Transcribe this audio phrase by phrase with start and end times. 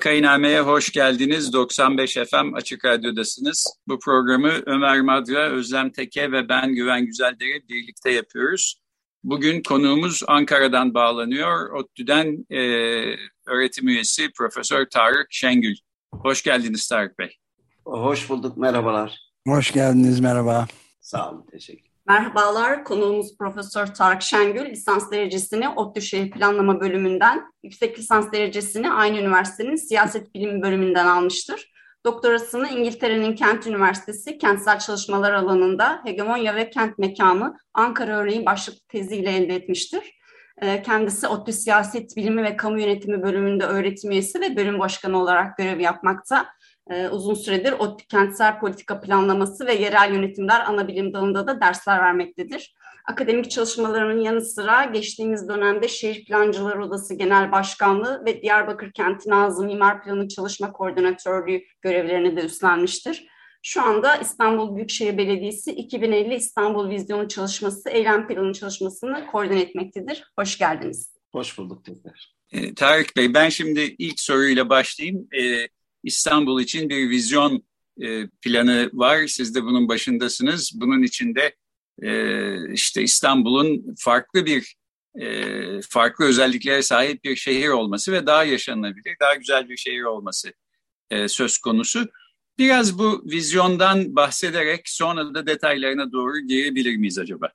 [0.00, 1.52] Vakainame'ye hoş geldiniz.
[1.52, 3.66] 95 FM Açık Radyo'dasınız.
[3.88, 8.80] Bu programı Ömer Madra, Özlem Teke ve ben Güven Güzeldere birlikte yapıyoruz.
[9.24, 11.70] Bugün konuğumuz Ankara'dan bağlanıyor.
[11.70, 12.60] ODTÜ'den e,
[13.46, 15.76] öğretim üyesi Profesör Tarık Şengül.
[16.14, 17.36] Hoş geldiniz Tarık Bey.
[17.84, 19.18] Hoş bulduk, merhabalar.
[19.46, 20.66] Hoş geldiniz, merhaba.
[21.00, 27.98] Sağ olun, teşekkür Merhabalar, konuğumuz Profesör Tarık Şengül, lisans derecesini ODTÜ Şehir Planlama bölümünden, yüksek
[27.98, 31.72] lisans derecesini aynı üniversitenin siyaset bilimi bölümünden almıştır.
[32.06, 39.36] Doktorasını İngiltere'nin Kent Üniversitesi kentsel çalışmalar alanında hegemonya ve kent mekanı Ankara örneği başlıklı teziyle
[39.36, 40.20] elde etmiştir.
[40.62, 45.56] Ee, kendisi ODTÜ Siyaset Bilimi ve Kamu Yönetimi bölümünde öğretim üyesi ve bölüm başkanı olarak
[45.56, 46.46] görev yapmakta
[46.90, 51.98] e, uzun süredir ODTÜ kentsel politika planlaması ve yerel yönetimler ana bilim dalında da dersler
[51.98, 52.74] vermektedir.
[53.04, 59.66] Akademik çalışmalarının yanı sıra geçtiğimiz dönemde Şehir Plancılar Odası Genel Başkanlığı ve Diyarbakır Kenti Nazım
[59.66, 63.26] Mimar Planı Çalışma Koordinatörlüğü görevlerini de üstlenmiştir.
[63.62, 70.24] Şu anda İstanbul Büyükşehir Belediyesi 2050 İstanbul Vizyonu Çalışması, Eylem Planı Çalışmasını koordine etmektedir.
[70.38, 71.12] Hoş geldiniz.
[71.32, 72.34] Hoş bulduk tekrar.
[72.52, 75.28] E, Tarık Bey, ben şimdi ilk soruyla başlayayım.
[75.32, 75.68] E,
[76.02, 77.64] İstanbul için bir vizyon
[78.02, 79.26] e, planı var.
[79.26, 80.72] Siz de bunun başındasınız.
[80.74, 81.54] Bunun içinde
[82.02, 84.76] e, işte İstanbul'un farklı bir
[85.20, 90.52] e, farklı özelliklere sahip bir şehir olması ve daha yaşanılabilir, daha güzel bir şehir olması
[91.10, 92.08] e, söz konusu.
[92.58, 97.52] Biraz bu vizyondan bahsederek sonra da detaylarına doğru girebilir miyiz acaba?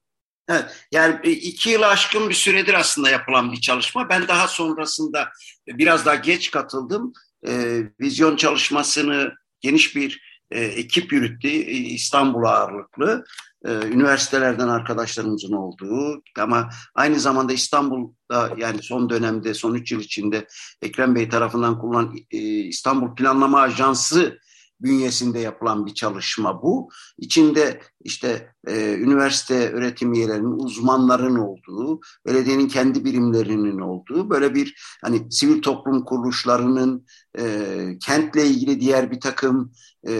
[0.49, 4.09] Evet, yani iki yıl aşkın bir süredir aslında yapılan bir çalışma.
[4.09, 5.29] Ben daha sonrasında
[5.67, 7.13] biraz daha geç katıldım
[7.47, 11.47] e, vizyon çalışmasını geniş bir e, ekip yürüttü.
[11.47, 13.23] E, İstanbul ağırlıklı.
[13.65, 20.47] E, üniversitelerden arkadaşlarımızın olduğu ama aynı zamanda İstanbul'da yani son dönemde son üç yıl içinde
[20.81, 24.39] Ekrem Bey tarafından kullanılan e, İstanbul Planlama Ajansı
[24.81, 26.89] bünyesinde yapılan bir çalışma bu.
[27.17, 35.31] İçinde işte e, üniversite öğretim üyelerinin, uzmanların olduğu, belediyenin kendi birimlerinin olduğu, böyle bir hani
[35.31, 37.05] sivil toplum kuruluşlarının
[37.39, 37.65] e,
[38.01, 39.71] kentle ilgili diğer bir takım
[40.07, 40.13] e,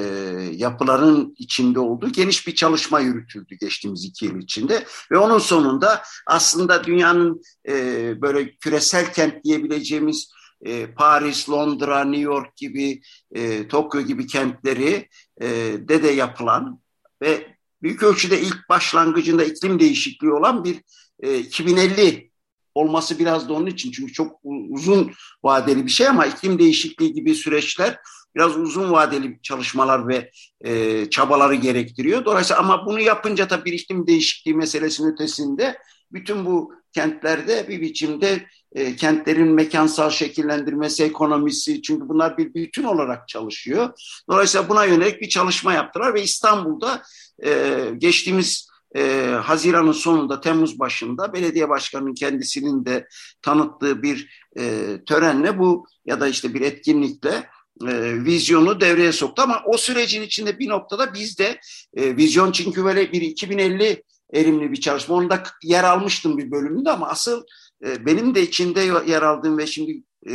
[0.52, 4.86] yapıların içinde olduğu geniş bir çalışma yürütüldü geçtiğimiz iki yıl içinde.
[5.12, 7.74] Ve onun sonunda aslında dünyanın e,
[8.22, 10.32] böyle küresel kent diyebileceğimiz
[10.66, 13.02] e, Paris, Londra, New York gibi,
[13.36, 15.10] e, Tokyo gibi kentleri
[15.42, 15.48] e,
[15.88, 16.80] de de yapılan
[17.22, 20.82] ve büyük ölçüde ilk başlangıcında iklim değişikliği olan bir
[21.20, 22.32] e, 2050
[22.76, 23.92] olması biraz da onun için.
[23.92, 24.40] Çünkü çok
[24.70, 25.12] uzun
[25.44, 28.00] vadeli bir şey ama iklim değişikliği gibi süreçler
[28.36, 30.32] biraz uzun vadeli çalışmalar ve
[30.62, 32.26] e, çabaları gerektiriyor.
[32.26, 35.78] Dolayısıyla ama bunu yapınca tabii iklim değişikliği meselesinin ötesinde
[36.16, 38.46] bütün bu kentlerde bir biçimde
[38.76, 43.90] e, kentlerin mekansal şekillendirmesi, ekonomisi çünkü bunlar bir bütün olarak çalışıyor.
[44.30, 47.02] Dolayısıyla buna yönelik bir çalışma yaptılar ve İstanbul'da
[47.46, 53.08] e, geçtiğimiz e, Haziran'ın sonunda, Temmuz başında belediye başkanının kendisinin de
[53.42, 57.50] tanıttığı bir e, törenle bu ya da işte bir etkinlikle
[57.88, 59.42] e, vizyonu devreye soktu.
[59.42, 61.60] Ama o sürecin içinde bir noktada biz de
[61.98, 65.16] e, vizyon çünkü böyle bir 2050 erimli bir çalışma.
[65.16, 67.44] Onda yer almıştım bir bölümünde ama asıl
[67.86, 70.34] e, benim de içinde yer aldığım ve şimdi e,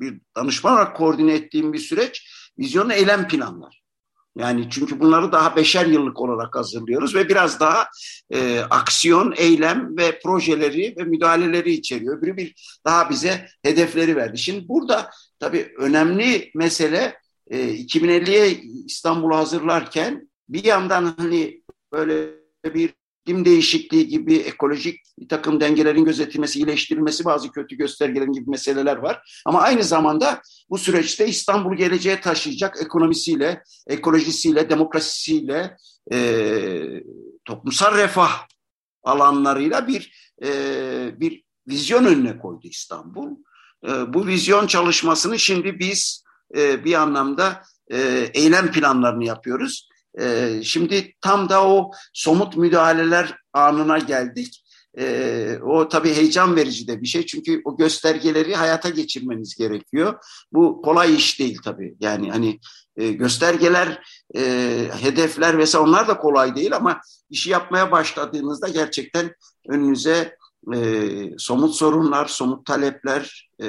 [0.00, 3.86] bir danışman olarak koordine ettiğim bir süreç vizyon eylem planlar.
[4.36, 7.88] Yani çünkü bunları daha beşer yıllık olarak hazırlıyoruz ve biraz daha
[8.30, 12.18] e, aksiyon, eylem ve projeleri ve müdahaleleri içeriyor.
[12.18, 14.38] Öbürü bir daha bize hedefleri verdi.
[14.38, 17.16] Şimdi burada tabii önemli mesele
[17.50, 21.62] e, 2050'ye İstanbul'u hazırlarken bir yandan hani
[21.92, 22.30] böyle
[22.64, 22.90] bir
[23.26, 29.42] iklim değişikliği gibi ekolojik bir takım dengelerin gözetilmesi, iyileştirilmesi bazı kötü göstergelerin gibi meseleler var.
[29.46, 30.40] Ama aynı zamanda
[30.70, 35.76] bu süreçte İstanbul geleceğe taşıyacak ekonomisiyle, ekolojisiyle, demokrasisiyle,
[36.12, 36.18] e,
[37.44, 38.46] toplumsal refah
[39.02, 40.50] alanlarıyla bir e,
[41.20, 43.30] bir vizyon önüne koydu İstanbul.
[43.88, 46.24] E, bu vizyon çalışmasını şimdi biz
[46.56, 47.62] e, bir anlamda
[47.92, 49.88] e, eylem planlarını yapıyoruz.
[50.20, 54.62] Ee, şimdi tam da o somut müdahaleler anına geldik.
[54.98, 60.14] E, o tabii heyecan verici de bir şey çünkü o göstergeleri hayata geçirmeniz gerekiyor.
[60.52, 61.96] Bu kolay iş değil tabii.
[62.00, 62.60] Yani hani
[62.96, 64.02] e, göstergeler,
[64.36, 64.40] e,
[65.00, 69.34] hedefler vesaire onlar da kolay değil ama işi yapmaya başladığınızda gerçekten
[69.68, 70.36] önünüze
[70.74, 70.78] e,
[71.38, 73.68] somut sorunlar, somut talepler, e,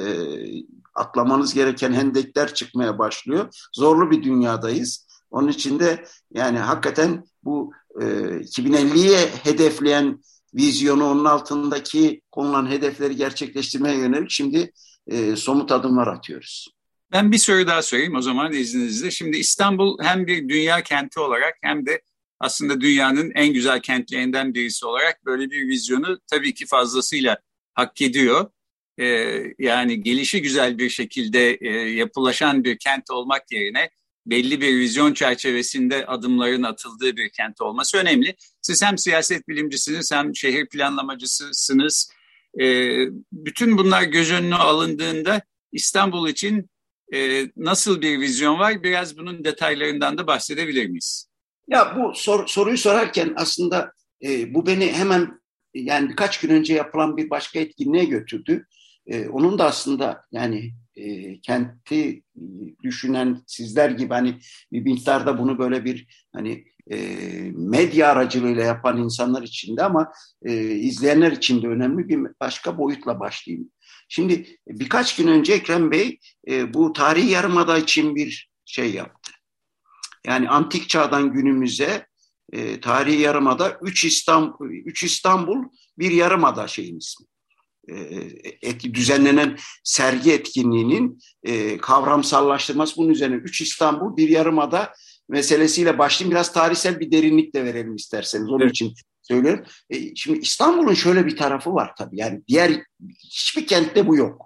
[0.95, 3.69] atlamanız gereken hendekler çıkmaya başlıyor.
[3.73, 5.06] Zorlu bir dünyadayız.
[5.31, 10.21] Onun için de yani hakikaten bu e, 2050'ye hedefleyen
[10.53, 14.71] vizyonu, onun altındaki konulan hedefleri gerçekleştirmeye yönelik şimdi
[15.07, 16.67] e, somut adımlar atıyoruz.
[17.11, 19.11] Ben bir soru daha sorayım o zaman izninizle.
[19.11, 22.01] Şimdi İstanbul hem bir dünya kenti olarak hem de
[22.39, 27.37] aslında dünyanın en güzel kentlerinden birisi olarak böyle bir vizyonu tabii ki fazlasıyla
[27.73, 28.51] hak ediyor.
[28.99, 33.89] Ee, yani gelişi güzel bir şekilde e, yapılaşan bir kent olmak yerine
[34.29, 38.35] belli bir vizyon çerçevesinde adımların atıldığı bir kent olması önemli.
[38.61, 42.11] Siz hem siyaset bilimcisiniz hem şehir planlamacısısınız.
[42.61, 45.41] Ee, bütün bunlar göz önüne alındığında
[45.71, 46.69] İstanbul için
[47.13, 48.83] e, nasıl bir vizyon var?
[48.83, 51.27] Biraz bunun detaylarından da bahsedebilir miyiz?
[51.67, 53.91] Ya bu sor, soruyu sorarken aslında
[54.23, 55.41] e, bu beni hemen
[55.73, 58.65] yani birkaç gün önce yapılan bir başka etkinliğe götürdü.
[59.07, 62.23] E, onun da aslında yani e, kenti
[62.83, 64.39] düşünen sizler gibi hani
[64.71, 66.97] bir miktarda bunu böyle bir hani e,
[67.55, 70.11] medya aracılığıyla yapan insanlar için de ama
[70.45, 73.71] e, izleyenler için de önemli bir başka boyutla başlayayım.
[74.09, 79.31] Şimdi birkaç gün önce Ekrem Bey e, bu tarihi yarımada için bir şey yaptı.
[80.25, 82.07] Yani antik çağdan günümüze
[82.53, 85.63] e, tarihi yarımada 3 İstanbul, 3 İstanbul
[85.97, 87.27] bir yarımada şeyin ismi.
[87.87, 87.95] E,
[88.61, 94.93] et, düzenlenen sergi etkinliğinin e, kavramsallaştırması bunun üzerine 3 İstanbul bir yarımada
[95.29, 96.31] meselesiyle başlayayım.
[96.31, 98.49] Biraz tarihsel bir derinlik de verelim isterseniz.
[98.49, 98.71] Onun evet.
[98.71, 99.65] için söylüyorum.
[99.89, 102.19] E, şimdi İstanbul'un şöyle bir tarafı var tabii.
[102.19, 102.71] Yani diğer
[103.23, 104.41] hiçbir kentte bu yok.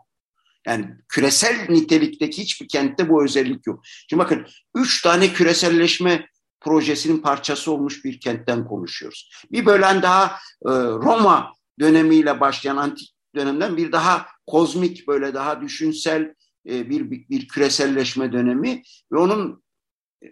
[0.67, 3.79] Yani küresel nitelikteki hiçbir kentte bu özellik yok.
[4.09, 4.45] Şimdi bakın
[4.75, 6.25] üç tane küreselleşme
[6.59, 9.31] projesinin parçası olmuş bir kentten konuşuyoruz.
[9.51, 10.25] Bir bölen daha
[10.65, 16.35] e, Roma dönemiyle başlayan antik dönemden bir daha kozmik böyle daha düşünsel
[16.69, 19.63] e, bir, bir, bir küreselleşme dönemi ve onun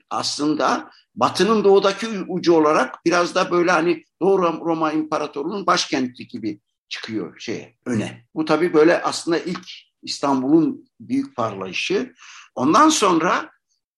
[0.09, 6.59] aslında Batı'nın doğudaki ucu olarak biraz da böyle hani Doğu Roma İmparatorluğu'nun başkenti gibi
[6.89, 8.25] çıkıyor şeye öne.
[8.35, 9.67] Bu tabii böyle aslında ilk
[10.01, 12.13] İstanbul'un büyük parlayışı.
[12.55, 13.51] Ondan sonra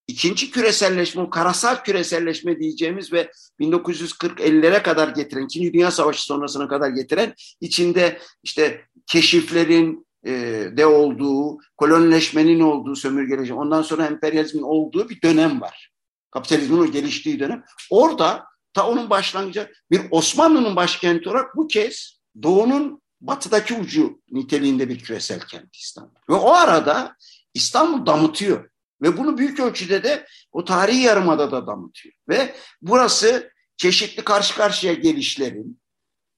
[0.08, 7.34] ikinci küreselleşme, karasal küreselleşme diyeceğimiz ve 1940-50'lere kadar getiren, İkinci Dünya Savaşı sonrasına kadar getiren
[7.62, 10.32] içinde işte keşiflerin e,
[10.78, 15.92] de olduğu, kolonileşmenin olduğu, sömürgeleşme, ondan sonra emperyalizmin olduğu bir dönem var.
[16.32, 17.64] Kapitalizmin geliştiği dönem.
[17.90, 25.00] Orada ta onun başlangıcı bir Osmanlı'nın başkenti olarak bu kez Doğu'nun batıdaki ucu niteliğinde bir
[25.00, 26.16] küresel kent İstanbul.
[26.30, 27.16] Ve o arada
[27.54, 28.71] İstanbul damıtıyor.
[29.02, 32.16] Ve bunu büyük ölçüde de o tarihi yarımada da damıtıyor.
[32.30, 35.82] Ve burası çeşitli karşı karşıya gelişlerin,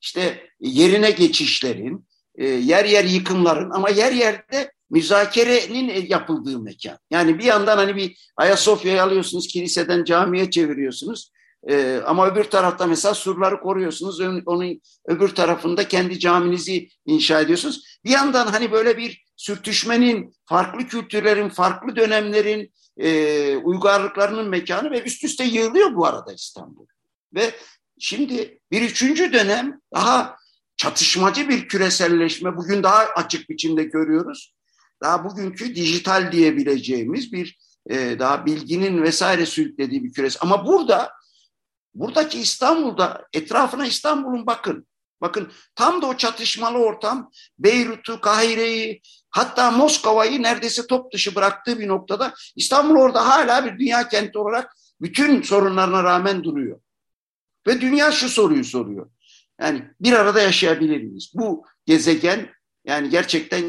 [0.01, 6.97] işte yerine geçişlerin, e, yer yer yıkımların ama yer yerde müzakerenin yapıldığı mekan.
[7.11, 11.31] Yani bir yandan hani bir Ayasofya'yı alıyorsunuz, kiliseden camiye çeviriyorsunuz.
[11.69, 14.21] Ee, ama öbür tarafta mesela surları koruyorsunuz.
[14.45, 17.99] Onun öbür tarafında kendi caminizi inşa ediyorsunuz.
[18.05, 25.23] Bir yandan hani böyle bir sürtüşmenin, farklı kültürlerin, farklı dönemlerin e, uygarlıklarının mekanı ve üst
[25.23, 26.85] üste yığılıyor bu arada İstanbul.
[27.35, 27.51] Ve
[27.99, 30.37] şimdi bir üçüncü dönem daha
[30.77, 34.53] çatışmacı bir küreselleşme bugün daha açık biçimde görüyoruz.
[35.03, 37.57] Daha bugünkü dijital diyebileceğimiz bir
[37.89, 40.37] e, daha bilginin vesaire sürüklediği bir küres.
[40.41, 41.11] Ama burada
[41.95, 44.87] Buradaki İstanbul'da etrafına İstanbul'un bakın.
[45.21, 51.87] Bakın tam da o çatışmalı ortam Beyrut'u, Kahire'yi hatta Moskova'yı neredeyse top dışı bıraktığı bir
[51.87, 56.79] noktada İstanbul orada hala bir dünya kenti olarak bütün sorunlarına rağmen duruyor.
[57.67, 59.09] Ve dünya şu soruyu soruyor.
[59.61, 61.31] Yani bir arada yaşayabilir miyiz?
[61.33, 62.49] Bu gezegen
[62.85, 63.63] yani gerçekten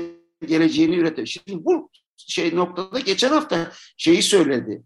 [0.47, 1.27] geleceğini üretir.
[1.27, 4.83] Şimdi bu şey noktada geçen hafta şeyi söyledi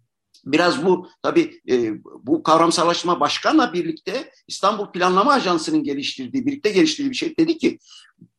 [0.52, 7.16] biraz bu tabii e, bu kavramsallaşma başkanla birlikte İstanbul Planlama Ajansı'nın geliştirdiği, birlikte geliştirdiği bir
[7.16, 7.78] şey dedi ki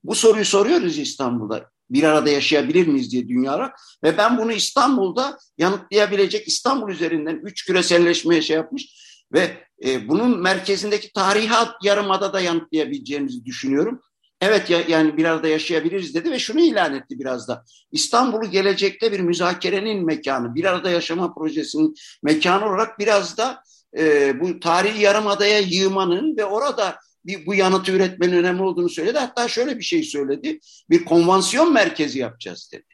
[0.03, 1.69] bu soruyu soruyoruz İstanbul'da.
[1.89, 3.73] Bir arada yaşayabilir miyiz diye dünyara
[4.03, 11.13] ve ben bunu İstanbul'da yanıtlayabilecek İstanbul üzerinden üç küreselleşmeye şey yapmış ve e, bunun merkezindeki
[11.13, 14.01] tarihat yarımada da yanıtlayabileceğimizi düşünüyorum.
[14.41, 17.65] Evet ya, yani bir arada yaşayabiliriz dedi ve şunu ilan etti biraz da.
[17.91, 23.63] İstanbul'u gelecekte bir müzakerenin mekanı, bir arada yaşama projesinin mekanı olarak biraz da
[23.97, 29.17] e, bu tarihi yarımadaya yığmanın ve orada bir, bu yanıtı üretmenin önemli olduğunu söyledi.
[29.17, 30.59] Hatta şöyle bir şey söyledi.
[30.89, 32.85] Bir konvansiyon merkezi yapacağız dedi.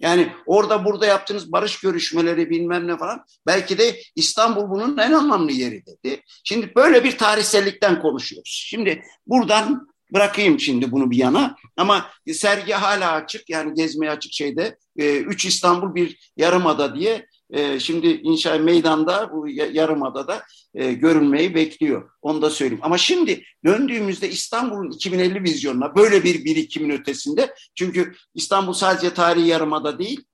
[0.00, 5.52] Yani orada burada yaptığınız barış görüşmeleri bilmem ne falan belki de İstanbul bunun en anlamlı
[5.52, 6.22] yeri dedi.
[6.44, 8.64] Şimdi böyle bir tarihsellikten konuşuyoruz.
[8.68, 14.78] Şimdi buradan bırakayım şimdi bunu bir yana ama sergi hala açık yani gezmeye açık şeyde.
[14.98, 20.42] E, üç İstanbul bir yarımada diye e, şimdi inşa meydanda bu yarımadada
[20.74, 22.10] e, görünmeyi bekliyor.
[22.22, 22.84] Onu da söyleyeyim.
[22.84, 29.98] Ama şimdi döndüğümüzde İstanbul'un 2050 vizyonuna böyle bir birikimin ötesinde çünkü İstanbul sadece tarihi yarımada
[29.98, 30.24] değil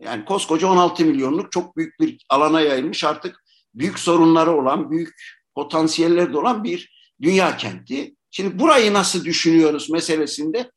[0.00, 5.14] yani koskoca 16 milyonluk çok büyük bir alana yayılmış artık büyük sorunları olan, büyük
[5.54, 8.16] potansiyelleri de olan bir dünya kenti.
[8.36, 10.70] Şimdi burayı nasıl düşünüyoruz meselesinde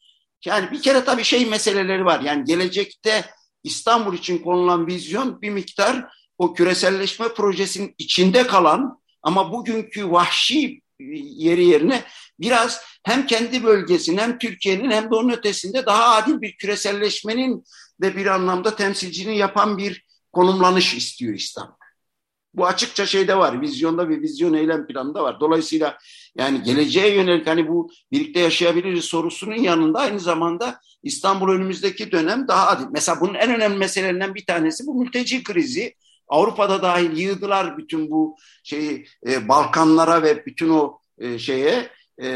[0.46, 2.20] yani bir kere tabii şey meseleleri var.
[2.20, 3.26] Yani gelecekte
[3.64, 6.06] İstanbul için konulan vizyon bir miktar
[6.38, 12.04] o küreselleşme projesinin içinde kalan ama bugünkü vahşi yeri yerine
[12.40, 17.64] biraz hem kendi bölgesinin hem Türkiye'nin hem de onun ötesinde daha adil bir küreselleşmenin
[18.02, 21.87] de bir anlamda temsilcini yapan bir konumlanış istiyor İstanbul.
[22.58, 25.40] Bu açıkça şeyde var, vizyonda bir vizyon eylem planında var.
[25.40, 25.98] Dolayısıyla
[26.38, 32.68] yani geleceğe yönelik hani bu birlikte yaşayabiliriz sorusunun yanında aynı zamanda İstanbul önümüzdeki dönem daha
[32.68, 32.86] adil.
[32.92, 35.96] Mesela bunun en önemli meselelerinden bir tanesi bu mülteci krizi.
[36.28, 41.90] Avrupa'da dahil yığdılar bütün bu şeyi e, Balkanlara ve bütün o e, şeye
[42.22, 42.30] e,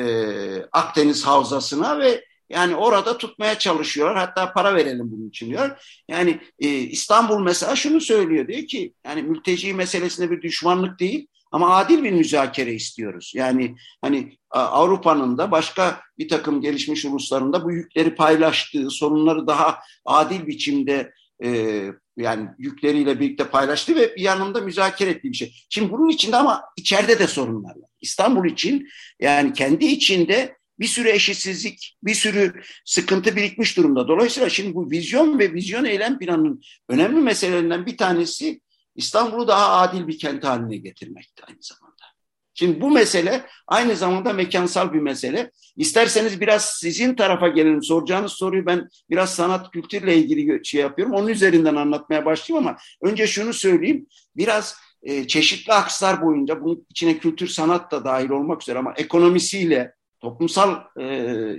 [0.71, 4.17] Akdeniz havzasına ve yani orada tutmaya çalışıyorlar.
[4.17, 5.99] Hatta para verelim bunun için diyor.
[6.07, 11.75] Yani e, İstanbul mesela şunu söylüyor diyor ki yani mülteci meselesinde bir düşmanlık değil ama
[11.75, 13.33] adil bir müzakere istiyoruz.
[13.35, 19.79] Yani hani Avrupa'nın da başka bir takım gelişmiş ulusların da bu yükleri paylaştığı, sorunları daha
[20.05, 21.11] adil biçimde
[21.43, 21.83] e,
[22.17, 25.53] yani yükleriyle birlikte paylaştığı ve bir yanında müzakere ettiği bir şey.
[25.69, 27.89] Şimdi bunun içinde ama içeride de sorunlar var.
[28.01, 28.87] İstanbul için
[29.19, 32.53] yani kendi içinde bir sürü eşitsizlik, bir sürü
[32.85, 34.07] sıkıntı birikmiş durumda.
[34.07, 38.61] Dolayısıyla şimdi bu vizyon ve vizyon eylem planının önemli meselelerinden bir tanesi
[38.95, 41.91] İstanbul'u daha adil bir kent haline getirmekti aynı zamanda.
[42.53, 45.51] Şimdi bu mesele aynı zamanda mekansal bir mesele.
[45.77, 47.83] İsterseniz biraz sizin tarafa gelelim.
[47.83, 51.13] Soracağınız soruyu ben biraz sanat kültürle ilgili şey yapıyorum.
[51.13, 54.07] Onun üzerinden anlatmaya başlayayım ama önce şunu söyleyeyim.
[54.35, 59.93] Biraz e, çeşitli akslar boyunca bunun içine kültür sanat da dahil olmak üzere ama ekonomisiyle,
[60.21, 61.05] toplumsal e,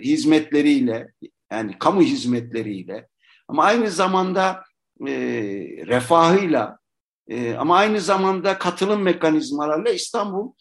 [0.02, 1.12] hizmetleriyle
[1.52, 3.08] yani kamu hizmetleriyle
[3.48, 4.64] ama aynı zamanda
[5.06, 5.12] e,
[5.86, 6.78] refahıyla
[7.28, 10.52] e, ama aynı zamanda katılım mekanizmalarıyla İstanbul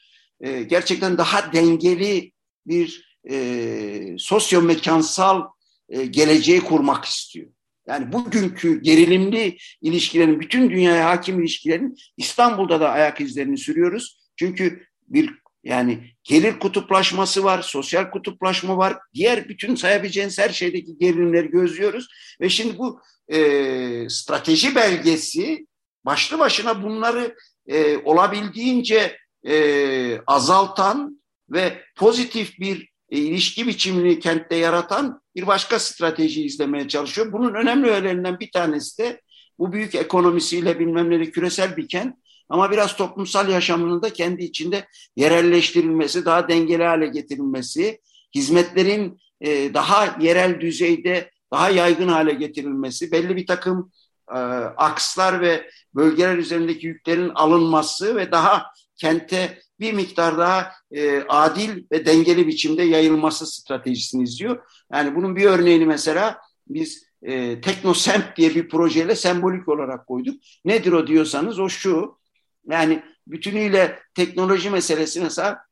[0.41, 2.31] e, gerçekten daha dengeli
[2.67, 5.43] bir e, sosyomekansal
[5.89, 7.48] e, geleceği kurmak istiyor.
[7.88, 14.20] Yani bugünkü gerilimli ilişkilerin, bütün dünyaya hakim ilişkilerin İstanbul'da da ayak izlerini sürüyoruz.
[14.36, 18.98] Çünkü bir yani gelir kutuplaşması var, sosyal kutuplaşma var.
[19.13, 22.08] Diğer bütün sayabileceğiniz her şeydeki gerilimleri gözlüyoruz.
[22.41, 25.68] Ve şimdi bu e, strateji belgesi
[26.06, 27.36] başlı başına bunları
[27.68, 36.44] e, olabildiğince e, azaltan ve pozitif bir e, ilişki biçimini kentte yaratan bir başka strateji
[36.44, 37.32] izlemeye çalışıyor.
[37.34, 39.22] Bunun önemli öğelerinden bir tanesi de
[39.60, 42.15] bu büyük ekonomisiyle bilmem ne küresel bir kent
[42.51, 48.01] ama biraz toplumsal yaşamının da kendi içinde yerelleştirilmesi, daha dengeli hale getirilmesi,
[48.36, 53.91] hizmetlerin e, daha yerel düzeyde daha yaygın hale getirilmesi, belli bir takım
[54.29, 54.38] e,
[54.77, 58.65] akslar ve bölgeler üzerindeki yüklerin alınması ve daha
[58.96, 64.63] kente bir miktar daha e, adil ve dengeli biçimde yayılması stratejisini izliyor.
[64.93, 70.41] Yani bunun bir örneğini mesela biz e, Teknosemt diye bir projeyle sembolik olarak koyduk.
[70.65, 72.21] Nedir o diyorsanız o şu,
[72.70, 75.24] yani bütünüyle teknoloji meselesi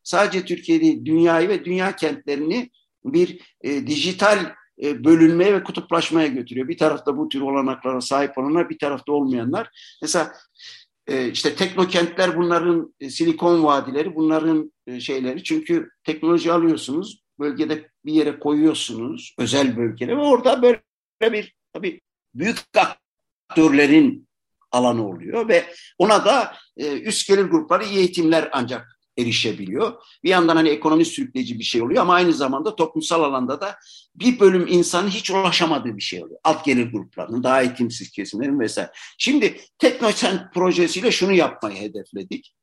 [0.03, 2.69] sadece Türkiye değil, dünyayı ve dünya kentlerini
[3.05, 4.53] bir e, dijital
[4.83, 6.67] e, bölünmeye ve kutuplaşmaya götürüyor.
[6.67, 9.69] Bir tarafta bu tür olanaklara sahip olanlar, bir tarafta olmayanlar.
[10.01, 10.33] Mesela
[11.07, 15.43] e, işte teknokentler bunların e, silikon vadileri, bunların e, şeyleri.
[15.43, 20.81] Çünkü teknoloji alıyorsunuz, bölgede bir yere koyuyorsunuz, özel bölgede ve orada böyle
[21.21, 22.01] bir tabii
[22.35, 22.57] büyük
[23.49, 24.28] aktörlerin
[24.71, 25.65] alanı oluyor ve
[25.97, 29.93] ona da üst gelir grupları iyi eğitimler ancak erişebiliyor.
[30.23, 33.75] Bir yandan hani ekonomi sürükleyici bir şey oluyor ama aynı zamanda toplumsal alanda da
[34.15, 36.39] bir bölüm insanın hiç ulaşamadığı bir şey oluyor.
[36.43, 38.91] Alt gelir gruplarının, daha eğitimsiz kesimlerin vesaire.
[39.17, 42.55] Şimdi Teknokent projesiyle şunu yapmayı hedefledik.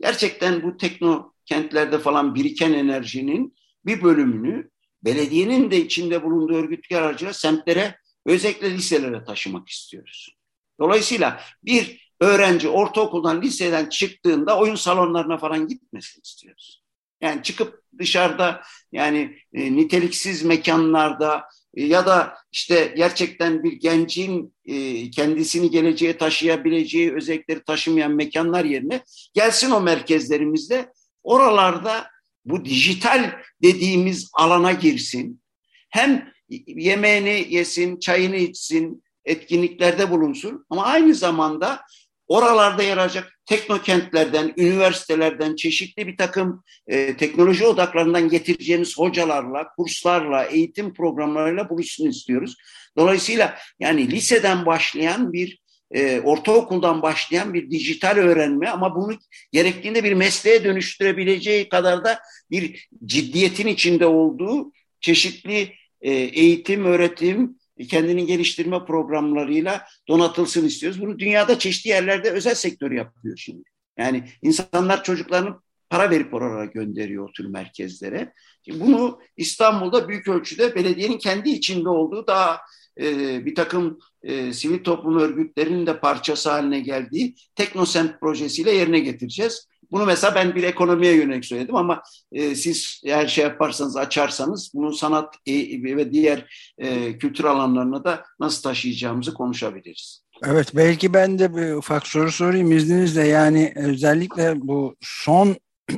[0.00, 4.70] Gerçekten bu tekno kentlerde falan biriken enerjinin bir bölümünü
[5.04, 10.37] belediyenin de içinde bulunduğu örgütler aracıyla semtlere özellikle liselere taşımak istiyoruz.
[10.80, 16.82] Dolayısıyla bir öğrenci ortaokuldan, liseden çıktığında oyun salonlarına falan gitmesin istiyoruz.
[17.20, 21.44] Yani çıkıp dışarıda yani e, niteliksiz mekanlarda
[21.74, 29.04] e, ya da işte gerçekten bir gencin e, kendisini geleceğe taşıyabileceği özellikleri taşımayan mekanlar yerine
[29.34, 30.92] gelsin o merkezlerimizde
[31.22, 32.10] oralarda
[32.44, 33.32] bu dijital
[33.62, 35.42] dediğimiz alana girsin.
[35.90, 36.32] Hem
[36.66, 41.80] yemeğini yesin, çayını içsin, etkinliklerde bulunsun ama aynı zamanda
[42.28, 50.94] oralarda yer alacak teknokentlerden, üniversitelerden, çeşitli bir takım e, teknoloji odaklarından getireceğimiz hocalarla, kurslarla, eğitim
[50.94, 52.56] programlarıyla buluşsun istiyoruz.
[52.96, 55.58] Dolayısıyla yani liseden başlayan bir
[55.90, 59.18] e, ortaokuldan başlayan bir dijital öğrenme ama bunu
[59.52, 62.18] gerektiğinde bir mesleğe dönüştürebileceği kadar da
[62.50, 71.00] bir ciddiyetin içinde olduğu çeşitli e, eğitim, öğretim, kendini geliştirme programlarıyla donatılsın istiyoruz.
[71.00, 73.62] Bunu dünyada çeşitli yerlerde özel sektör yapıyor şimdi.
[73.98, 75.56] Yani insanlar çocuklarını
[75.90, 78.32] para verip oralara gönderiyor o tür merkezlere.
[78.64, 82.60] Şimdi bunu İstanbul'da büyük ölçüde belediyenin kendi içinde olduğu daha
[83.00, 89.68] e, bir takım e, sivil toplum örgütlerinin de parçası haline geldiği Teknosent projesiyle yerine getireceğiz.
[89.90, 92.02] Bunu mesela ben bir ekonomiye yönelik söyledim ama
[92.32, 95.52] e, siz eğer şey yaparsanız açarsanız bunu sanat e,
[95.96, 100.22] ve diğer e, kültür alanlarına da nasıl taşıyacağımızı konuşabiliriz.
[100.46, 105.56] Evet belki ben de bir ufak soru sorayım izninizle yani özellikle bu son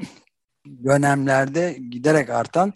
[0.85, 2.73] dönemlerde giderek artan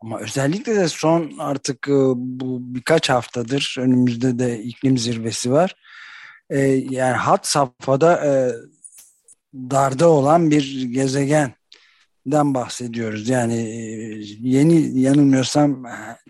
[0.00, 5.74] ama özellikle de son artık e, bu birkaç haftadır önümüzde de iklim zirvesi var.
[6.50, 6.58] Ee,
[6.90, 8.52] yani hat safhada e,
[9.70, 11.54] darda olan bir gezegenden
[12.54, 13.28] bahsediyoruz.
[13.28, 13.78] Yani e,
[14.40, 15.84] yeni yanılmıyorsam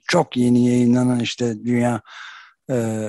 [0.06, 2.00] çok yeni yayınlanan işte Dünya
[2.70, 3.08] e,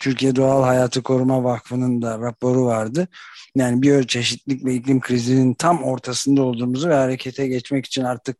[0.00, 3.08] Türkiye Doğal Hayatı Koruma Vakfı'nın da raporu vardı.
[3.54, 8.36] Yani biyoçeşitlik ve iklim krizinin tam ortasında olduğumuzu ve harekete geçmek için artık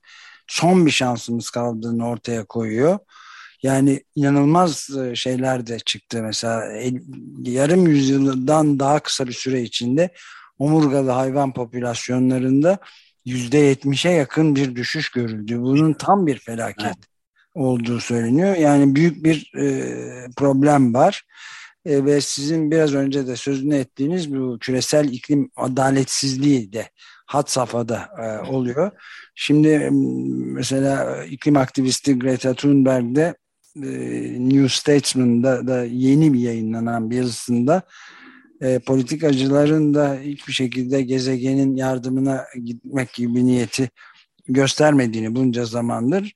[0.47, 2.99] son bir şansımız kaldığını ortaya koyuyor.
[3.63, 6.65] Yani inanılmaz e, şeyler de çıktı mesela
[7.43, 10.11] yarım yüzyıldan daha kısa bir süre içinde
[10.59, 12.79] omurgalı hayvan popülasyonlarında
[13.25, 15.61] yüzde yetmişe yakın bir düşüş görüldü.
[15.61, 16.97] Bunun tam bir felaket
[17.55, 18.57] olduğu söyleniyor.
[18.57, 19.97] Yani büyük bir e,
[20.37, 21.25] problem var.
[21.87, 26.91] E, ve sizin biraz önce de sözünü ettiğiniz bu küresel iklim adaletsizliği de
[27.27, 28.91] hat safhada e, oluyor.
[29.35, 29.89] Şimdi
[30.55, 33.35] mesela iklim aktivisti Greta Thunberg de
[33.77, 33.89] e,
[34.49, 37.83] New Statesman'da da yeni bir yayınlanan bir yazısında
[38.61, 43.91] e, politikacıların da hiçbir şekilde gezegenin yardımına gitmek gibi niyeti
[44.49, 46.35] göstermediğini bunca zamandır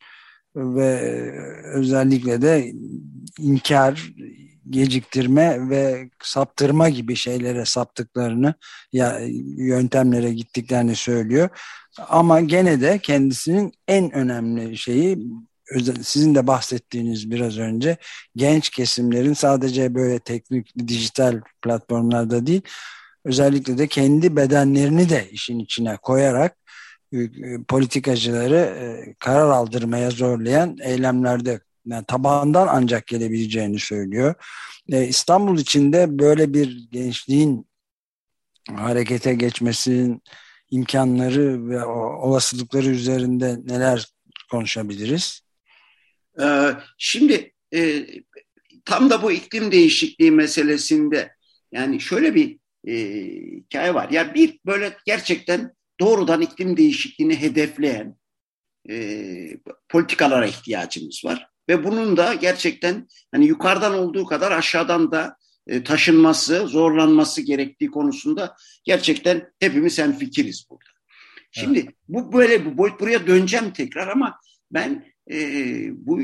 [0.56, 1.00] ve
[1.74, 2.72] özellikle de
[3.38, 4.12] inkar,
[4.70, 8.54] geciktirme ve saptırma gibi şeylere saptıklarını
[8.92, 9.20] ya
[9.56, 11.48] yöntemlere gittiklerini söylüyor.
[12.08, 15.18] Ama gene de kendisinin en önemli şeyi
[16.02, 17.96] sizin de bahsettiğiniz biraz önce
[18.36, 22.62] genç kesimlerin sadece böyle teknik dijital platformlarda değil
[23.24, 26.56] özellikle de kendi bedenlerini de işin içine koyarak
[27.12, 27.18] e,
[27.68, 34.34] politikacıları e, karar aldırmaya zorlayan eylemlerde yani tabandan ancak gelebileceğini söylüyor.
[34.92, 37.66] E, İstanbul içinde böyle bir gençliğin
[38.76, 40.22] harekete geçmesinin
[40.70, 44.06] imkanları ve olasılıkları üzerinde neler
[44.50, 45.40] konuşabiliriz?
[46.40, 48.06] Ee, şimdi e,
[48.84, 51.34] tam da bu iklim değişikliği meselesinde
[51.72, 52.94] yani şöyle bir e,
[53.56, 54.10] hikaye var.
[54.10, 58.16] Ya bir böyle gerçekten doğrudan iklim değişikliğini hedefleyen
[58.90, 58.96] e,
[59.88, 61.46] politikalara ihtiyacımız var.
[61.68, 65.36] Ve bunun da gerçekten hani yukarıdan olduğu kadar aşağıdan da
[65.84, 70.90] taşınması, zorlanması gerektiği konusunda gerçekten hepimiz en fikiriz burada.
[71.50, 71.94] Şimdi evet.
[72.08, 74.40] bu böyle bu boyut buraya döneceğim tekrar ama
[74.70, 75.36] ben e,
[75.92, 76.20] bu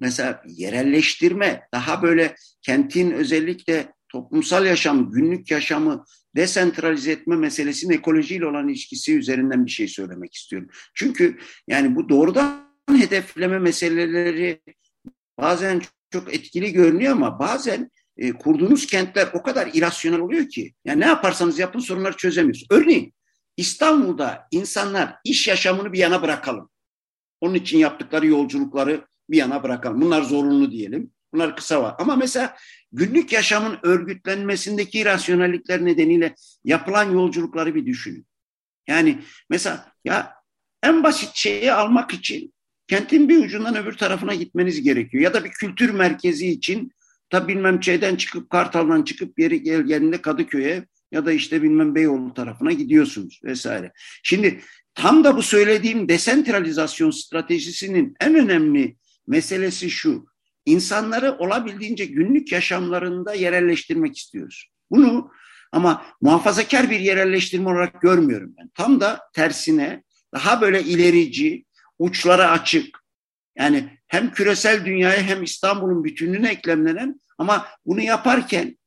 [0.00, 6.04] mesela yerelleştirme daha böyle kentin özellikle toplumsal yaşam, günlük yaşamı
[6.36, 10.68] desentralize etme meselesinin ekolojiyle olan ilişkisi üzerinden bir şey söylemek istiyorum.
[10.94, 14.60] Çünkü yani bu doğrudan hedefleme meseleleri
[15.38, 21.00] bazen çok etkili görünüyor ama bazen e, kurduğunuz kentler o kadar irasyonel oluyor ki yani
[21.00, 22.68] ne yaparsanız yapın sorunları çözemiyorsunuz.
[22.70, 23.14] Örneğin
[23.56, 26.70] İstanbul'da insanlar iş yaşamını bir yana bırakalım.
[27.42, 30.00] Onun için yaptıkları yolculukları bir yana bırakalım.
[30.00, 31.10] Bunlar zorunlu diyelim.
[31.32, 31.94] Bunlar kısa var.
[31.98, 32.56] Ama mesela
[32.92, 38.26] günlük yaşamın örgütlenmesindeki irasyonellikler nedeniyle yapılan yolculukları bir düşünün.
[38.86, 39.18] Yani
[39.50, 40.34] mesela ya
[40.82, 42.54] en basit şeyi almak için
[42.88, 45.22] kentin bir ucundan öbür tarafına gitmeniz gerekiyor.
[45.22, 46.92] Ya da bir kültür merkezi için
[47.32, 52.72] da bilmem şeyden çıkıp Kartal'dan çıkıp gel geldiğinde Kadıköy'e ya da işte bilmem Beyoğlu tarafına
[52.72, 53.92] gidiyorsunuz vesaire.
[54.22, 54.60] Şimdi
[54.94, 60.26] tam da bu söylediğim desentralizasyon stratejisinin en önemli meselesi şu.
[60.66, 64.70] İnsanları olabildiğince günlük yaşamlarında yerelleştirmek istiyoruz.
[64.90, 65.30] Bunu
[65.72, 68.68] ama muhafazakar bir yerelleştirme olarak görmüyorum ben.
[68.74, 70.02] Tam da tersine
[70.34, 71.64] daha böyle ilerici,
[71.98, 73.02] uçlara açık,
[73.56, 78.78] yani hem küresel dünyaya hem İstanbul'un bütünlüğüne eklemlenen ama bunu yaparken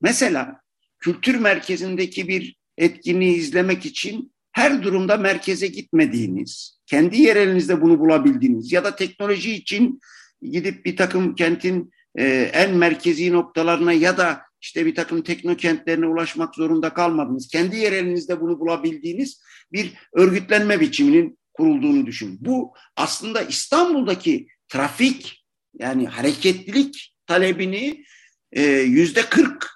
[0.00, 0.60] mesela
[0.98, 8.84] kültür merkezindeki bir etkinliği izlemek için her durumda merkeze gitmediğiniz, kendi yerelinizde bunu bulabildiğiniz ya
[8.84, 10.00] da teknoloji için
[10.42, 16.54] gidip bir takım kentin e, en merkezi noktalarına ya da işte bir takım teknokentlerine ulaşmak
[16.54, 17.48] zorunda kalmadınız.
[17.48, 22.38] Kendi yerelinizde bunu bulabildiğiniz bir örgütlenme biçiminin kurulduğunu düşün.
[22.40, 25.44] Bu aslında İstanbul'daki trafik
[25.78, 28.04] yani hareketlilik talebini
[28.52, 29.70] e, yüzde kırk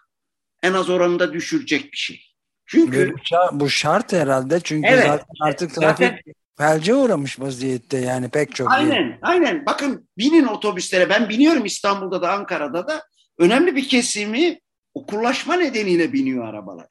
[0.62, 2.27] en az oranında düşürecek bir şey.
[2.70, 3.14] Çünkü
[3.52, 6.18] bu şart herhalde çünkü evet, zaten artık trafik zaten,
[6.58, 8.72] felce uğramış vaziyette yani pek çok.
[8.72, 9.18] Aynen, yer.
[9.22, 9.66] aynen.
[9.66, 11.10] Bakın binin otobüslere.
[11.10, 13.02] Ben biniyorum İstanbul'da da Ankara'da da.
[13.38, 14.58] Önemli bir kesimi
[14.94, 16.88] okullaşma nedeniyle biniyor arabalara.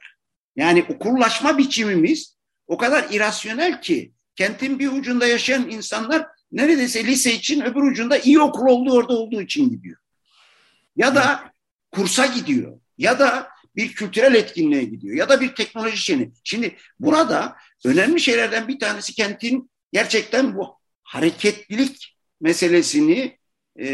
[0.55, 2.37] Yani okullaşma biçimimiz
[2.67, 8.39] o kadar irasyonel ki kentin bir ucunda yaşayan insanlar neredeyse lise için öbür ucunda iyi
[8.39, 9.97] okul olduğu orada olduğu için gidiyor.
[10.95, 11.51] Ya da
[11.91, 12.79] kursa gidiyor.
[12.97, 15.15] Ya da bir kültürel etkinliğe gidiyor.
[15.15, 16.31] Ya da bir teknoloji şeyini.
[16.43, 23.37] Şimdi burada önemli şeylerden bir tanesi kentin gerçekten bu hareketlilik meselesini
[23.79, 23.87] e,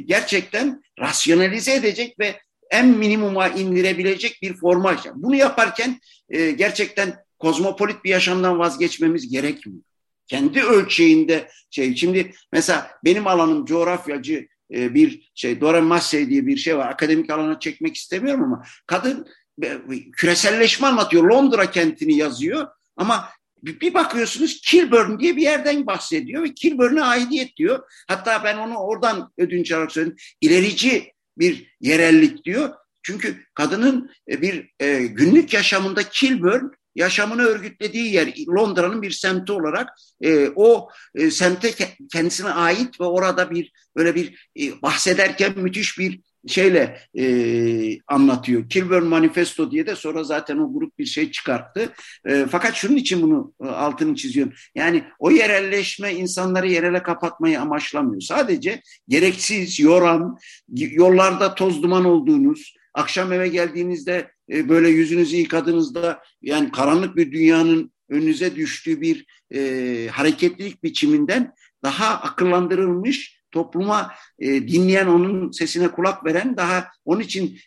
[0.00, 4.96] gerçekten rasyonalize edecek ve en minimuma indirebilecek bir forma.
[5.14, 9.82] Bunu yaparken e, gerçekten kozmopolit bir yaşamdan vazgeçmemiz gerekmiyor.
[10.26, 11.96] Kendi ölçeğinde şey.
[11.96, 16.88] Şimdi mesela benim alanım coğrafyacı e, bir şey Dora Massey diye bir şey var.
[16.88, 19.26] Akademik alana çekmek istemiyorum ama kadın
[19.62, 19.78] e,
[20.12, 21.24] küreselleşme anlatıyor.
[21.24, 23.28] Londra kentini yazıyor ama
[23.62, 27.82] bir bakıyorsunuz Kilburn diye bir yerden bahsediyor ve Kilburn'a aidiyet diyor.
[28.08, 30.16] Hatta ben onu oradan ödünç alarak söyledim.
[30.40, 32.70] İlerici bir yerellik diyor.
[33.02, 34.70] Çünkü kadının e, bir
[35.08, 39.88] günlük yaşamında Kilburn yaşamını örgütlediği yer Londra'nın bir semti olarak
[40.20, 41.74] e, o e, semte
[42.12, 47.24] kendisine ait ve orada bir böyle bir e, bahsederken müthiş bir şeyle e,
[48.06, 48.68] anlatıyor.
[48.68, 51.92] Kilburn Manifesto diye de sonra zaten o grup bir şey çıkarttı.
[52.28, 54.52] E, fakat şunun için bunu e, altını çiziyorum.
[54.74, 58.20] Yani o yerelleşme insanları yerele kapatmayı amaçlamıyor.
[58.20, 60.38] Sadece gereksiz, yoran,
[60.74, 67.92] yollarda toz duman olduğunuz, akşam eve geldiğinizde e, böyle yüzünüzü yıkadığınızda yani karanlık bir dünyanın
[68.08, 76.56] önünüze düştüğü bir e, hareketlilik biçiminden daha akıllandırılmış topluma e, dinleyen onun sesine kulak veren
[76.56, 77.58] daha onun için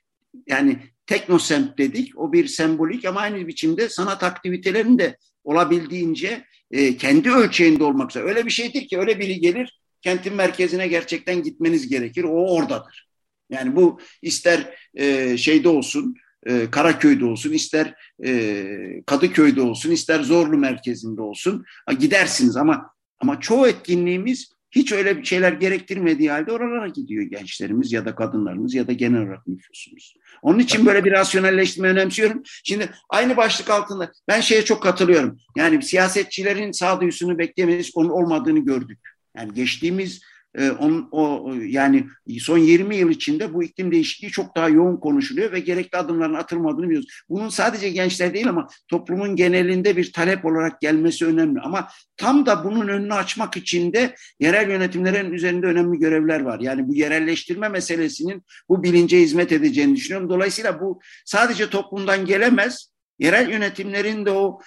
[0.48, 7.32] yani teknosemt dedik o bir sembolik ama aynı biçimde sanat aktivitelerinin de olabildiğince e, kendi
[7.32, 8.24] ölçeğinde olmak üzere.
[8.24, 12.24] Öyle bir şeydir ki öyle biri gelir kentin merkezine gerçekten gitmeniz gerekir.
[12.24, 13.08] O oradadır.
[13.50, 18.66] Yani bu ister e, şeyde olsun, e, Karaköy'de olsun, ister e,
[19.06, 21.66] Kadıköy'de olsun, ister Zorlu merkezinde olsun
[22.00, 28.06] gidersiniz ama ama çoğu etkinliğimiz hiç öyle bir şeyler gerektirmediği halde oralara gidiyor gençlerimiz ya
[28.06, 30.16] da kadınlarımız ya da genel olarak nüfusumuz.
[30.42, 32.44] Onun için böyle bir rasyonelleştirme önemsiyorum.
[32.64, 35.38] Şimdi aynı başlık altında ben şeye çok katılıyorum.
[35.58, 39.00] Yani siyasetçilerin sağduyusunu beklemeyiz, onun olmadığını gördük.
[39.38, 40.22] Yani geçtiğimiz
[40.58, 42.08] e, on, o yani
[42.40, 46.86] son 20 yıl içinde bu iklim değişikliği çok daha yoğun konuşuluyor ve gerekli adımların atılmadığını
[46.86, 47.08] biliyoruz.
[47.30, 51.60] Bunun sadece gençler değil ama toplumun genelinde bir talep olarak gelmesi önemli.
[51.60, 51.88] Ama
[52.18, 56.60] tam da bunun önünü açmak için de yerel yönetimlerin üzerinde önemli görevler var.
[56.60, 60.30] Yani bu yerelleştirme meselesinin bu bilince hizmet edeceğini düşünüyorum.
[60.30, 64.60] Dolayısıyla bu sadece toplumdan gelemez, yerel yönetimlerin de o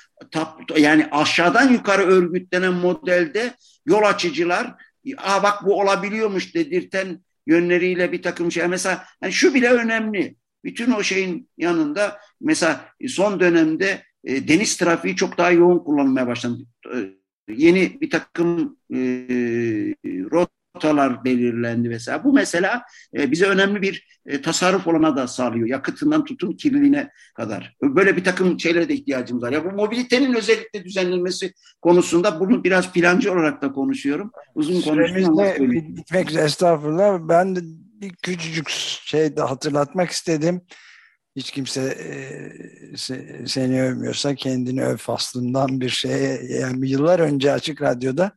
[0.76, 3.54] yani aşağıdan yukarı örgütlenen modelde
[3.86, 4.74] yol açıcılar
[5.16, 8.66] Aa bak bu olabiliyormuş dedirten yönleriyle bir takım şey.
[8.66, 10.36] Mesela yani şu bile önemli.
[10.64, 16.62] Bütün o şeyin yanında mesela son dönemde e, deniz trafiği çok daha yoğun kullanılmaya başlandı.
[16.94, 16.96] E,
[17.48, 18.98] yeni bir takım e,
[20.30, 22.24] rot rotalar belirlendi mesela.
[22.24, 22.82] Bu mesela
[23.16, 25.66] e, bize önemli bir e, tasarruf olana da sağlıyor.
[25.66, 27.76] Yakıtından tutun kirliliğine kadar.
[27.82, 29.52] Böyle bir takım şeylere de ihtiyacımız var.
[29.52, 34.30] Ya bu mobilitenin özellikle düzenlenmesi konusunda bunu biraz plancı olarak da konuşuyorum.
[34.54, 37.18] Uzun konuştum bitmek üzere estağfurullah.
[37.28, 37.60] Ben de
[38.00, 38.68] bir küçücük
[39.04, 40.60] şey de hatırlatmak istedim.
[41.36, 42.10] Hiç kimse e,
[43.46, 48.32] seni övmüyorsa kendini öv faslından bir şeye yani yıllar önce Açık Radyo'da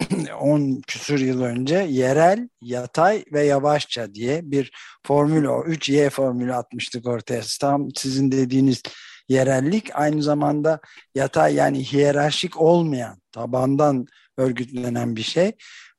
[0.40, 4.72] 10 küsur yıl önce yerel, yatay ve yavaşça diye bir
[5.06, 7.42] formül o 3Y formülü atmıştık ortaya.
[7.60, 8.82] Tam sizin dediğiniz
[9.28, 10.80] yerellik aynı zamanda
[11.14, 14.06] yatay yani hiyerarşik olmayan tabandan
[14.36, 15.52] örgütlenen bir şey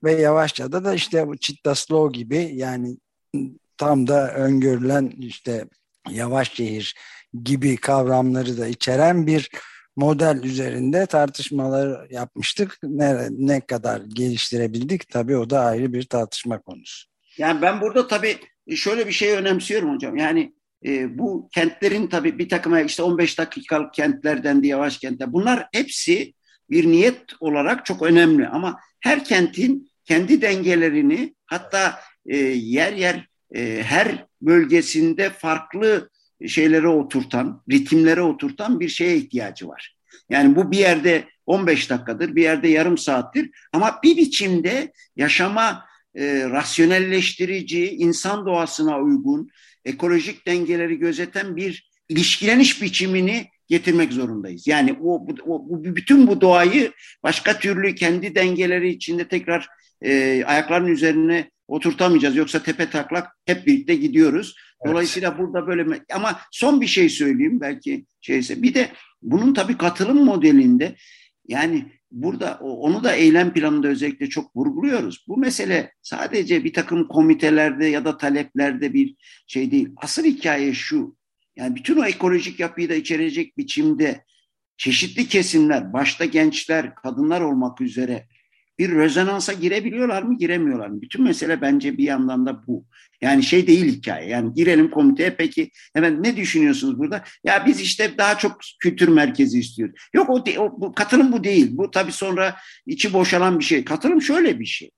[0.03, 2.97] ve yavaşça da da işte bu Chitta Slow gibi yani
[3.77, 5.65] tam da öngörülen işte
[6.09, 6.95] yavaş şehir
[7.43, 9.49] gibi kavramları da içeren bir
[9.99, 12.77] model üzerinde tartışmalar yapmıştık.
[12.83, 17.07] Ne, ne kadar geliştirebildik tabii o da ayrı bir tartışma konusu.
[17.37, 18.37] Yani ben burada tabii
[18.75, 20.17] şöyle bir şey önemsiyorum hocam.
[20.17, 20.53] Yani
[20.85, 25.33] e, bu kentlerin tabii bir takım işte 15 dakikalık kentlerden diye yavaş kentler.
[25.33, 26.33] Bunlar hepsi
[26.69, 33.83] bir niyet olarak çok önemli ama her kentin kendi dengelerini hatta e, yer yer e,
[33.83, 36.09] her bölgesinde farklı
[36.47, 39.95] şeylere oturtan, ritimlere oturtan bir şeye ihtiyacı var.
[40.29, 46.49] Yani bu bir yerde 15 dakikadır, bir yerde yarım saattir ama bir biçimde yaşama e,
[46.49, 49.49] rasyonelleştirici, insan doğasına uygun,
[49.85, 54.67] ekolojik dengeleri gözeten bir ilişkileniş biçimini getirmek zorundayız.
[54.67, 56.91] Yani o, o, bütün bu doğayı
[57.23, 59.67] başka türlü kendi dengeleri içinde tekrar
[60.01, 62.35] e, ayakların üzerine oturtamayacağız.
[62.35, 64.55] Yoksa tepe taklak hep birlikte gidiyoruz.
[64.85, 65.39] Dolayısıyla evet.
[65.39, 68.63] burada böyle ama son bir şey söyleyeyim belki şeyse.
[68.63, 68.89] Bir de
[69.21, 70.95] bunun tabii katılım modelinde
[71.47, 75.25] yani burada onu da eylem planında özellikle çok vurguluyoruz.
[75.27, 79.15] Bu mesele sadece bir takım komitelerde ya da taleplerde bir
[79.47, 79.89] şey değil.
[79.97, 81.17] Asıl hikaye şu.
[81.55, 84.23] Yani bütün o ekolojik yapıyı da içerecek biçimde
[84.77, 88.27] çeşitli kesimler, başta gençler, kadınlar olmak üzere
[88.79, 91.01] bir rezonansa girebiliyorlar mı, giremiyorlar mı?
[91.01, 92.85] Bütün mesele bence bir yandan da bu.
[93.21, 94.29] Yani şey değil hikaye.
[94.29, 97.23] Yani girelim komiteye peki hemen ne düşünüyorsunuz burada?
[97.43, 99.95] Ya biz işte daha çok kültür merkezi istiyoruz.
[100.13, 101.67] Yok o, o bu, katılım bu değil.
[101.71, 103.85] Bu tabii sonra içi boşalan bir şey.
[103.85, 104.91] Katılım şöyle bir şey.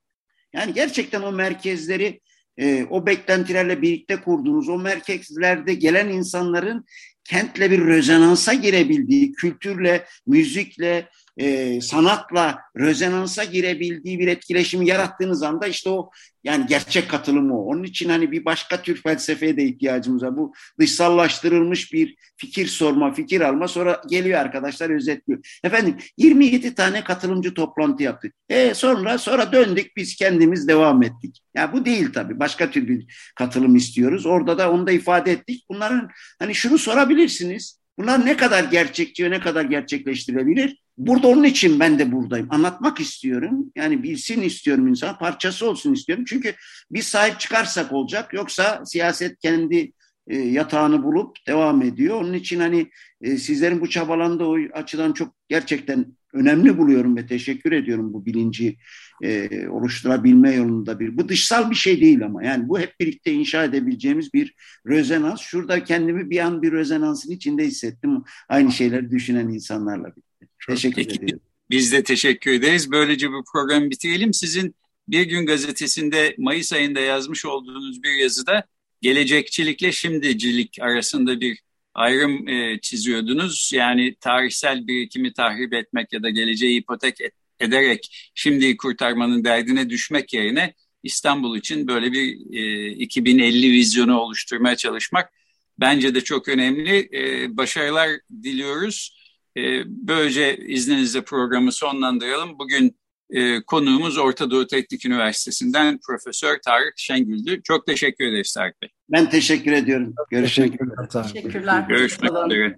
[0.54, 2.20] Yani gerçekten o merkezleri
[2.58, 6.86] e, o beklentilerle birlikte kurduğunuz o merkezlerde gelen insanların
[7.24, 15.90] kentle bir rezonansa girebildiği, kültürle, müzikle, e, sanatla rezonansa girebildiği bir etkileşimi yarattığınız anda işte
[15.90, 16.10] o
[16.44, 17.58] yani gerçek katılım o.
[17.58, 20.38] Onun için hani bir başka tür felsefeye de ihtiyacımız var.
[20.38, 25.60] Bu dışsallaştırılmış bir fikir sorma, fikir alma sonra geliyor arkadaşlar özetliyor.
[25.64, 28.34] Efendim 27 tane katılımcı toplantı yaptık.
[28.50, 31.40] E sonra sonra döndük biz kendimiz devam ettik.
[31.56, 32.40] Ya yani bu değil tabii.
[32.40, 34.26] Başka tür bir katılım istiyoruz.
[34.26, 35.66] Orada da onu da ifade ettik.
[35.70, 37.82] Bunların hani şunu sorabilirsiniz.
[37.98, 40.81] Bunlar ne kadar gerçekçi ve ne kadar gerçekleştirebilir?
[41.08, 42.48] Burada onun için ben de buradayım.
[42.50, 43.72] Anlatmak istiyorum.
[43.76, 45.18] Yani bilsin istiyorum insan.
[45.18, 46.26] Parçası olsun istiyorum.
[46.28, 46.54] Çünkü
[46.92, 48.34] biz sahip çıkarsak olacak.
[48.34, 49.92] Yoksa siyaset kendi
[50.28, 52.22] e, yatağını bulup devam ediyor.
[52.22, 57.72] Onun için hani e, sizlerin bu çabalandığı o açıdan çok gerçekten önemli buluyorum ve teşekkür
[57.72, 58.78] ediyorum bu bilinci
[59.24, 61.18] e, oluşturabilme yolunda bir.
[61.18, 64.56] Bu dışsal bir şey değil ama yani bu hep birlikte inşa edebileceğimiz bir
[64.88, 65.42] rezonans.
[65.42, 68.24] Şurada kendimi bir an bir rezonansın içinde hissettim.
[68.50, 70.31] Aynı şeyleri düşünen insanlarla birlikte.
[70.60, 71.40] Çok teşekkür ediyorum.
[71.70, 72.92] Biz de teşekkür ederiz.
[72.92, 74.34] Böylece bu programı bitirelim.
[74.34, 74.76] Sizin
[75.08, 78.68] Bir Gün Gazetesi'nde Mayıs ayında yazmış olduğunuz bir yazıda
[79.02, 81.60] gelecekçilikle şimdicilik arasında bir
[81.94, 83.72] ayrım e, çiziyordunuz.
[83.74, 90.34] Yani tarihsel birikimi tahrip etmek ya da geleceği ipotek et, ederek şimdi kurtarmanın derdine düşmek
[90.34, 90.74] yerine
[91.04, 95.34] İstanbul için böyle bir e, 2050 vizyonu oluşturmaya çalışmak
[95.80, 97.10] bence de çok önemli.
[97.14, 98.10] E, başarılar
[98.44, 99.21] diliyoruz.
[99.58, 102.60] E, böylece izninizle programı sonlandıralım.
[102.60, 102.98] Bugün
[103.30, 107.62] e, konuğumuz Orta Doğu Teknik Üniversitesi'nden Profesör Tarık Şengül'dü.
[107.64, 108.90] Çok teşekkür ederiz Tarık Bey.
[109.10, 110.14] Ben teşekkür ediyorum.
[110.32, 111.24] Görüşmek üzere.
[111.24, 111.86] Teşekkürler.
[111.90, 112.78] Görüşmek üzere.